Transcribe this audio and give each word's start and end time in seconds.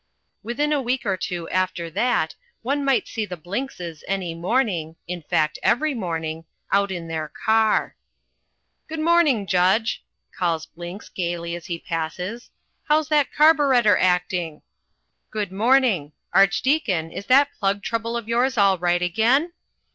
Within 0.41 0.73
a 0.73 0.81
week 0.81 1.05
or 1.05 1.15
two 1.15 1.47
after 1.49 1.87
that 1.91 2.33
one 2.63 2.83
might 2.83 3.07
see 3.07 3.23
the 3.23 3.37
Blinkses 3.37 4.01
any 4.07 4.33
morning, 4.33 4.95
in 5.07 5.21
fact 5.21 5.59
every 5.61 5.93
morning, 5.93 6.43
out 6.71 6.89
in 6.89 7.07
their 7.07 7.27
car! 7.45 7.95
"Good 8.87 8.99
morning, 8.99 9.45
Judge!" 9.45 10.03
calls 10.35 10.65
Blinks 10.65 11.07
gaily 11.07 11.53
as 11.55 11.67
he 11.67 11.77
passes, 11.77 12.49
"how's 12.85 13.09
that 13.09 13.31
carburettor 13.31 13.95
acting? 13.99 14.63
Good 15.29 15.51
morning. 15.51 16.13
Archdeacon, 16.33 17.11
is 17.11 17.27
that 17.27 17.53
plug 17.59 17.83
trouble 17.83 18.17
of 18.17 18.27
yours 18.27 18.57
all 18.57 18.79
right 18.79 19.03
again? 19.03 19.51